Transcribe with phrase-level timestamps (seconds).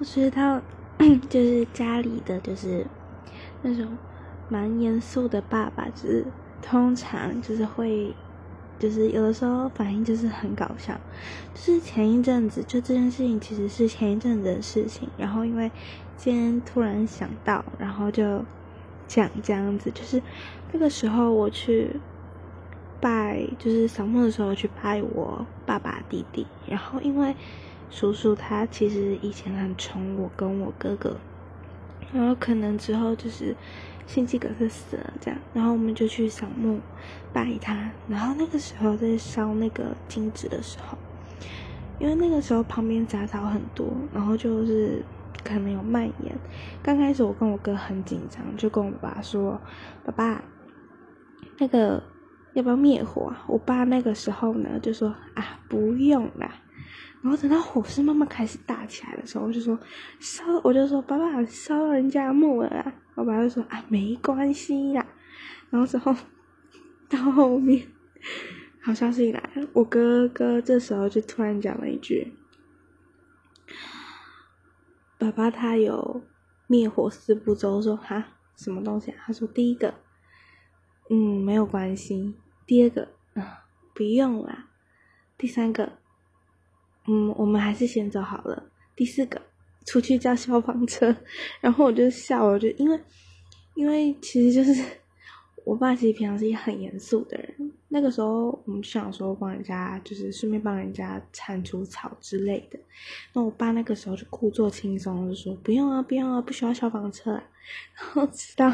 [0.00, 0.62] 不知道，
[1.28, 2.86] 就是家里的就是
[3.60, 3.86] 那种
[4.48, 6.24] 蛮严肃的爸爸，就是
[6.62, 8.14] 通常就是会，
[8.78, 10.98] 就是有的时候反应就是很搞笑。
[11.52, 15.70] 就是前一阵子，就这件事情其实是前一阵子的事情，然后因为
[16.16, 18.42] 今天突然想到，然后就
[19.06, 20.22] 讲这样子，就是
[20.72, 22.00] 那个时候我去
[23.02, 27.36] 拜，就是扫墓的时候去拜我爸爸弟弟，然后因为。
[27.90, 31.16] 叔叔他其实以前很宠我跟我哥哥，
[32.12, 33.54] 然后可能之后就是
[34.06, 36.80] 心肌梗塞死了这样，然后我们就去扫墓
[37.32, 40.96] 拜他，然后那个时候在烧那个金纸的时候，
[41.98, 45.04] 因为那个时候旁边杂草很多，然后就是
[45.44, 46.36] 可能有蔓延。
[46.82, 49.60] 刚开始我跟我哥很紧张，就跟我爸说
[50.06, 50.42] ：“爸爸，
[51.58, 52.02] 那个
[52.54, 56.54] 要不要灭火啊？”我爸那个时候呢就说：“啊，不用啦。”
[57.22, 59.78] 然后等到火势慢慢开始大起来的时候，我就说
[60.18, 62.94] 烧，我就说爸爸烧人家木了啦。
[63.14, 65.06] 我爸就说啊没关系啦。
[65.68, 66.16] 然后之后
[67.10, 67.86] 到后面
[68.80, 72.32] 好消息来，我哥哥这时候就突然讲了一句
[75.18, 76.22] ：“爸爸他有
[76.66, 79.24] 灭火四步骤。”说哈什么东西啊？
[79.26, 79.92] 他说第一个
[81.10, 82.34] 嗯没有关系，
[82.66, 83.44] 第二个嗯
[83.94, 84.70] 不用啦，
[85.36, 86.00] 第三个。
[87.06, 88.70] 嗯，我们还是先走好了。
[88.94, 89.40] 第四个，
[89.84, 91.14] 出去叫消防车。
[91.60, 93.00] 然后我就笑，我就因为，
[93.74, 94.84] 因为其实就是
[95.64, 97.59] 我爸其实平常是一个很严肃的人。
[97.92, 102.78] 那个时候我们就想说帮人家，就是顺便帮人家铲除草之类的。
[103.34, 107.44] 那我爸那个时候就故作轻松，就说不用啊，不用啊，不需要消防车啊。
[107.94, 108.72] 然后直到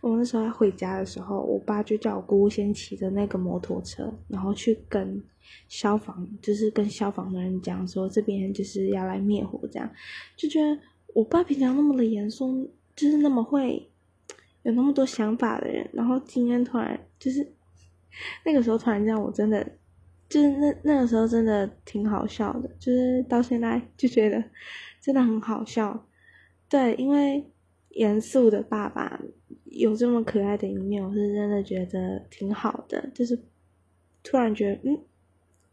[0.00, 5.22] 我那时候要回家的时候，我爸就叫我姑姑先骑着那个摩托车，然后去跟。
[5.68, 9.88] 消防就是跟消防的人讲说，这边就是要来灭火，这样
[10.36, 10.76] 就觉得
[11.12, 13.88] 我爸平常那么的严肃，就是那么会
[14.62, 17.46] 有那么多想法的人，然后今天突然就是
[18.44, 19.66] 那个时候突然这样，我真的
[20.28, 24.42] 就是那那个时候真的挺好笑的，就是到现在就觉得
[25.00, 26.06] 真的很好笑。
[26.68, 27.50] 对，因为
[27.90, 29.20] 严肃的爸爸
[29.64, 33.38] 有这么可爱的一面，我是真的觉得挺好的，就是
[34.22, 34.98] 突然觉得嗯。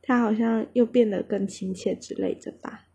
[0.04, 2.88] 他好像又变得更亲切之类的吧。